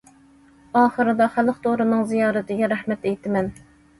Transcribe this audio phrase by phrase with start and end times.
[0.79, 3.55] ئاخىرىدا خەلق تورىنىڭ زىيارىتىگە رەھمەت ئېيتىمەن.